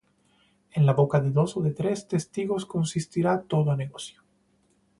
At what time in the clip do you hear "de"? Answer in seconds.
1.25-1.29, 1.67-1.73